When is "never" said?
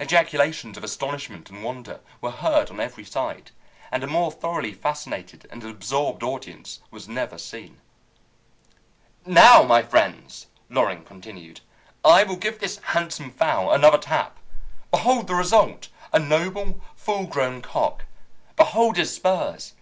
7.06-7.36